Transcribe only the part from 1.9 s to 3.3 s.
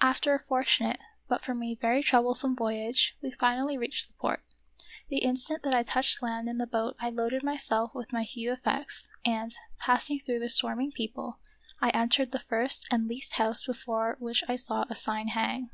trouble some voyage,